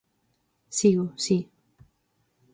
[0.77, 1.37] –Sigo, si.